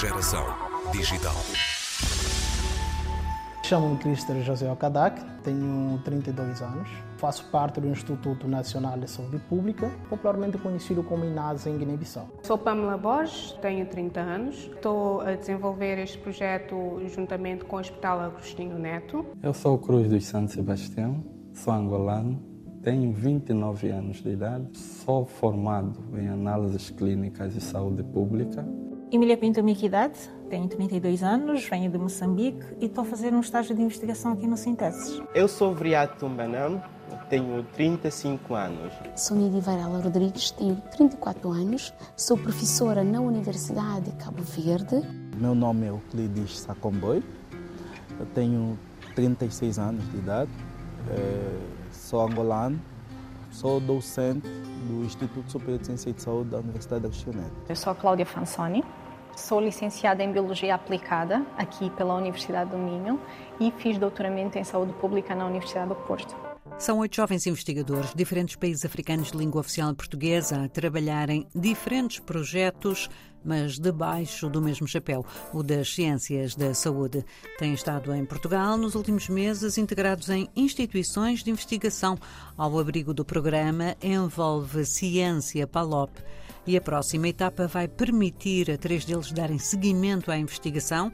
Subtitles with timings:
[0.00, 0.46] Geração
[0.92, 1.34] Digital.
[3.62, 6.88] Chamo-me Crister José Alcadac, tenho 32 anos,
[7.18, 12.30] faço parte do Instituto Nacional de Saúde Pública, popularmente conhecido como INASA em Guiné-Bissau.
[12.42, 18.20] Sou Pamela Borges, tenho 30 anos, estou a desenvolver este projeto juntamente com o Hospital
[18.20, 19.26] Agostinho Neto.
[19.42, 21.22] Eu sou Cruz dos Santo Sebastião,
[21.52, 22.42] sou angolano,
[22.82, 28.66] tenho 29 anos de idade, sou formado em análises clínicas de saúde pública.
[29.12, 30.14] Emília Pinto Miquidade,
[30.48, 34.46] tenho 32 anos, venho de Moçambique e estou a fazer um estágio de investigação aqui
[34.46, 35.20] no Sinteses.
[35.34, 36.80] Eu sou Vriato Tumbanam,
[37.28, 38.92] tenho 35 anos.
[39.16, 45.02] Sou Nidi Varela Rodrigues, tenho 34 anos, sou professora na Universidade de Cabo Verde.
[45.36, 47.20] Meu nome é Euclides Sacomboi,
[48.20, 48.78] eu tenho
[49.16, 50.52] 36 anos de idade,
[51.10, 51.58] eh,
[51.90, 52.80] sou angolano,
[53.50, 54.48] sou docente
[54.86, 58.24] do Instituto Superior de Ciência e de Saúde da Universidade da Agostinho Eu sou Cláudia
[58.24, 58.84] Fansoni,
[59.40, 63.18] Sou licenciada em Biologia Aplicada aqui pela Universidade do Minho
[63.58, 66.36] e fiz doutoramento em Saúde Pública na Universidade do Porto.
[66.78, 71.48] São oito jovens investigadores de diferentes países africanos de língua oficial portuguesa a trabalhar em
[71.54, 73.08] diferentes projetos,
[73.42, 75.24] mas debaixo do mesmo chapéu,
[75.54, 77.24] o das ciências da saúde.
[77.58, 82.18] Têm estado em Portugal nos últimos meses, integrados em instituições de investigação.
[82.58, 86.10] Ao abrigo do programa Envolve Ciência PALOP
[86.66, 91.10] e a próxima etapa vai permitir a três deles darem seguimento à investigação,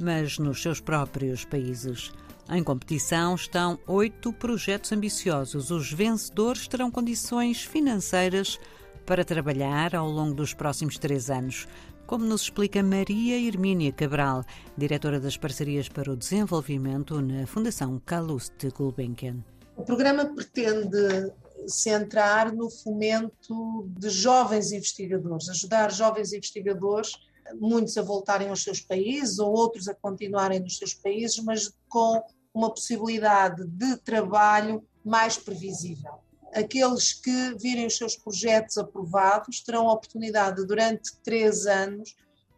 [0.00, 2.12] mas nos seus próprios países.
[2.50, 5.70] Em competição estão oito projetos ambiciosos.
[5.70, 8.58] Os vencedores terão condições financeiras
[9.04, 11.68] para trabalhar ao longo dos próximos três anos,
[12.06, 14.44] como nos explica Maria Hermínia Cabral,
[14.76, 19.44] diretora das parcerias para o desenvolvimento na Fundação Calouste Gulbenkian.
[19.76, 21.30] O programa pretende
[21.66, 27.12] centrar no fomento de jovens investigadores, ajudar jovens investigadores,
[27.54, 32.22] muitos a voltarem aos seus países ou outros a continuarem nos seus países, mas com
[32.54, 36.12] uma possibilidade de trabalho mais previsível.
[36.52, 42.14] Aqueles que virem os seus projetos aprovados terão a oportunidade de, durante três anos,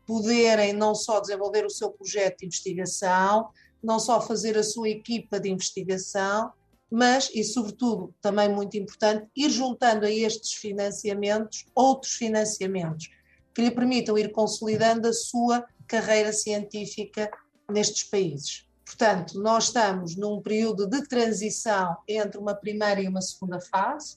[0.07, 3.51] poderem não só desenvolver o seu projeto de investigação,
[3.83, 6.53] não só fazer a sua equipa de investigação,
[6.91, 13.09] mas, e sobretudo, também muito importante, ir juntando a estes financiamentos outros financiamentos
[13.55, 17.31] que lhe permitam ir consolidando a sua carreira científica
[17.71, 18.67] nestes países.
[18.85, 24.17] Portanto, nós estamos num período de transição entre uma primeira e uma segunda fase.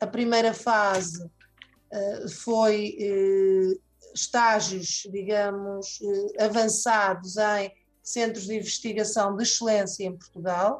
[0.00, 3.80] A primeira fase uh, foi uh,
[4.14, 10.78] estágios, digamos, uh, avançados em centros de investigação de excelência em Portugal,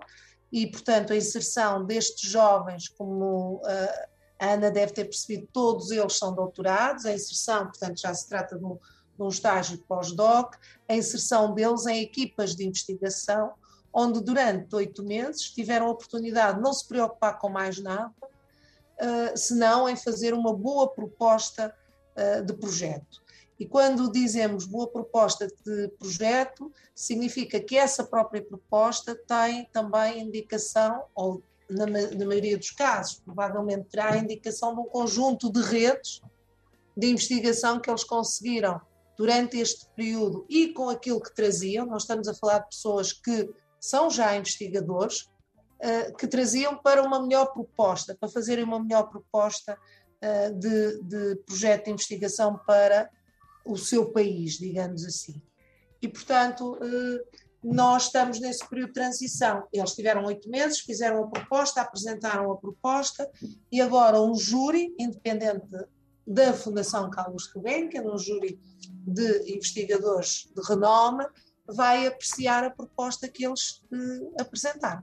[0.55, 4.07] e, portanto, a inserção destes jovens, como uh,
[4.39, 8.57] a Ana deve ter percebido, todos eles são doutorados, a inserção, portanto, já se trata
[8.57, 10.55] de um, de um estágio pós-doc,
[10.89, 13.55] a inserção deles em equipas de investigação,
[13.93, 19.37] onde durante oito meses tiveram a oportunidade de não se preocupar com mais nada, uh,
[19.37, 21.75] senão em fazer uma boa proposta
[22.17, 23.24] uh, de projeto.
[23.59, 31.05] E quando dizemos boa proposta de projeto, significa que essa própria proposta tem também indicação,
[31.15, 36.21] ou na, na maioria dos casos, provavelmente terá indicação de um conjunto de redes
[36.97, 38.81] de investigação que eles conseguiram
[39.17, 41.87] durante este período e com aquilo que traziam.
[41.87, 43.49] Nós estamos a falar de pessoas que
[43.81, 45.29] são já investigadores,
[45.81, 49.79] eh, que traziam para uma melhor proposta, para fazerem uma melhor proposta
[50.21, 53.11] eh, de, de projeto de investigação para
[53.65, 55.41] o seu país, digamos assim.
[56.01, 59.67] E, portanto, eh, nós estamos nesse período de transição.
[59.73, 63.31] Eles tiveram oito meses, fizeram a proposta, apresentaram a proposta
[63.73, 65.67] e agora um júri independente
[66.27, 68.61] da Fundação Carlos Gulbenkian, um júri
[69.07, 71.25] de investigadores de renome,
[71.67, 75.03] vai apreciar a proposta que eles eh, apresentaram.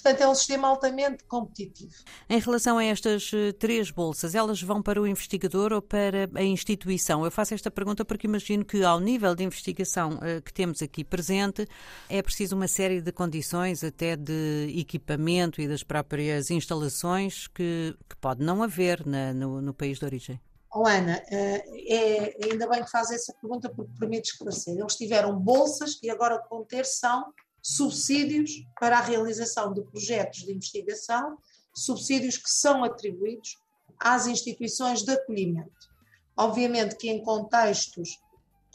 [0.00, 1.92] Portanto, é um sistema altamente competitivo.
[2.28, 6.42] Em relação a estas eh, três bolsas, elas vão para o investigador ou para a
[6.42, 7.24] instituição?
[7.24, 11.02] Eu faço esta pergunta porque imagino que, ao nível de investigação eh, que temos aqui
[11.02, 11.66] presente,
[12.08, 18.16] é preciso uma série de condições, até de equipamento e das próprias instalações, que, que
[18.16, 20.40] pode não haver na, no, no país de origem.
[20.72, 24.78] Oh, Ana, eh, é, ainda bem que faz essa pergunta porque permite esclarecer.
[24.78, 27.32] Eles tiveram bolsas e agora vão ter são
[27.62, 31.38] subsídios para a realização de projetos de investigação,
[31.74, 33.56] subsídios que são atribuídos
[33.98, 35.88] às instituições de acolhimento.
[36.36, 38.20] Obviamente que em contextos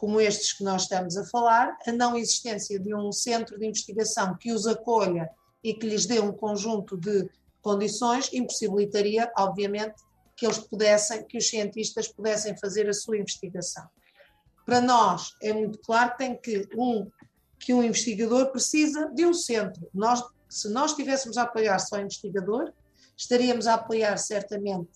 [0.03, 4.35] como estes que nós estamos a falar, a não existência de um centro de investigação
[4.38, 5.30] que os acolha
[5.63, 7.30] e que lhes dê um conjunto de
[7.62, 9.95] condições impossibilitaria, obviamente,
[10.35, 13.88] que eles pudessem, que os cientistas pudessem fazer a sua investigação.
[14.65, 17.09] Para nós é muito claro que tem que um
[17.63, 19.88] que um investigador precisa de um centro.
[19.94, 22.71] Nós, se nós estivéssemos a apoiar só o investigador,
[23.15, 24.89] estaríamos a apoiar certamente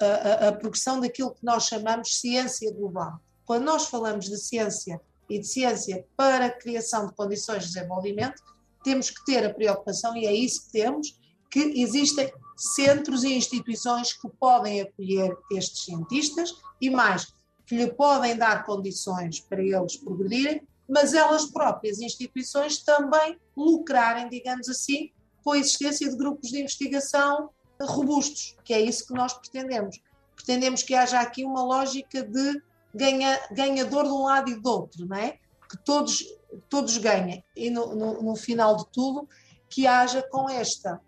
[0.00, 3.20] a, a, a progressão daquilo que nós chamamos ciência global.
[3.44, 5.00] Quando nós falamos de ciência
[5.30, 8.42] e de ciência para a criação de condições de desenvolvimento,
[8.84, 11.18] temos que ter a preocupação, e é isso que temos,
[11.50, 17.32] que existem centros e instituições que podem acolher estes cientistas e mais,
[17.66, 24.68] que lhe podem dar condições para eles progredirem, mas elas próprias, instituições, também lucrarem, digamos
[24.68, 25.10] assim,
[25.42, 27.50] com a existência de grupos de investigação
[27.80, 30.00] robustos, que é isso que nós pretendemos.
[30.34, 32.62] Pretendemos que haja aqui uma lógica de
[32.94, 35.38] ganha, ganhador de um lado e do outro, não é?
[35.68, 36.24] Que todos,
[36.68, 37.44] todos ganhem.
[37.54, 39.28] E no, no, no final de tudo,
[39.68, 41.00] que haja com esta,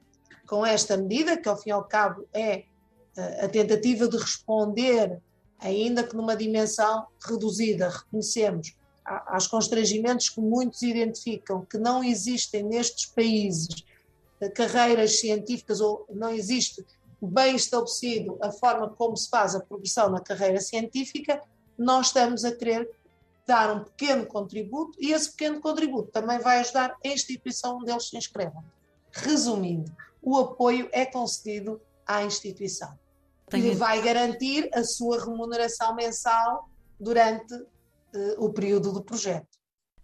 [0.46, 2.64] com esta medida, que ao fim e ao cabo é
[3.16, 5.20] eh, a tentativa de responder,
[5.58, 8.76] ainda que numa dimensão reduzida, reconhecemos
[9.26, 13.68] aos constrangimentos que muitos identificam que não existem nestes países
[14.54, 16.84] carreiras científicas ou não existe
[17.20, 21.42] bem estabelecido a forma como se faz a progressão na carreira científica,
[21.76, 22.88] nós estamos a querer
[23.46, 28.08] dar um pequeno contributo e esse pequeno contributo também vai ajudar a instituição onde eles
[28.08, 28.62] se inscrevam.
[29.10, 29.90] Resumindo,
[30.22, 32.96] o apoio é concedido à instituição
[33.52, 36.68] e vai garantir a sua remuneração mensal
[37.00, 37.54] durante
[38.38, 39.58] o período do projeto.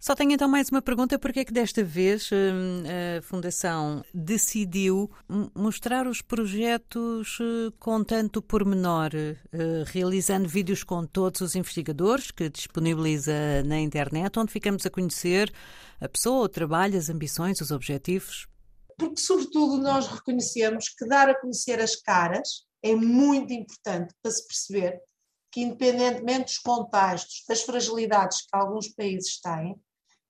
[0.05, 2.83] Só tenho então mais uma pergunta: porque é que desta vez hum,
[3.19, 5.11] a Fundação decidiu
[5.55, 9.37] mostrar os projetos eh, com tanto pormenor, eh,
[9.87, 13.33] realizando vídeos com todos os investigadores que disponibiliza
[13.65, 15.51] na internet, onde ficamos a conhecer
[15.99, 18.47] a pessoa, o trabalho, as ambições, os objetivos?
[18.99, 24.47] Porque, sobretudo, nós reconhecemos que dar a conhecer as caras é muito importante para se
[24.47, 25.01] perceber
[25.55, 29.81] que, independentemente dos contextos, das fragilidades que alguns países têm,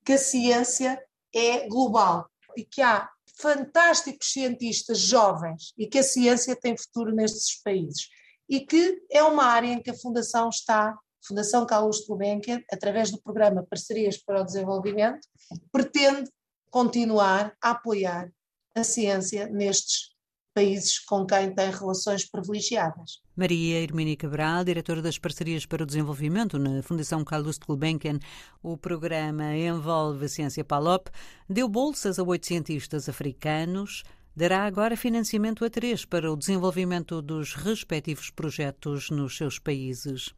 [0.04, 1.02] que a ciência
[1.34, 3.08] é global e que há
[3.40, 8.10] fantásticos cientistas jovens e que a ciência tem futuro nestes países
[8.46, 10.94] e que é uma área em que a Fundação está,
[11.26, 15.26] Fundação Carlos Gulbenkian, através do programa Parcerias para o Desenvolvimento,
[15.72, 16.30] pretende
[16.70, 18.30] continuar a apoiar
[18.74, 20.13] a ciência nestes
[20.54, 23.20] países com quem tem relações privilegiadas.
[23.36, 28.20] Maria Hermínia Cabral, diretora das Parcerias para o Desenvolvimento na Fundação Carlos de Gulbenkian,
[28.62, 31.08] o programa envolve a ciência PALOP,
[31.50, 34.04] deu bolsas a oito cientistas africanos,
[34.36, 40.32] dará agora financiamento a três para o desenvolvimento dos respectivos projetos nos seus países.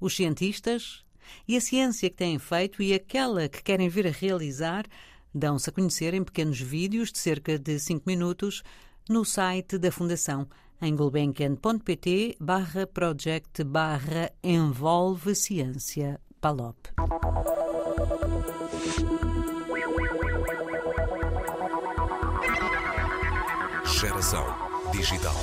[0.00, 1.04] Os cientistas
[1.46, 4.86] e a ciência que têm feito e aquela que querem vir a realizar
[5.34, 8.62] dão-se a conhecer em pequenos vídeos de cerca de cinco minutos
[9.08, 10.46] no site da Fundação
[10.80, 16.76] em gulbenkian.pt barra project barra envolve ciência palop.
[23.84, 24.44] Geração
[24.92, 25.34] digital.